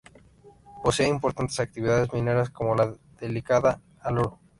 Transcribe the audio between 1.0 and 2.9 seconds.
importantes actividades mineras como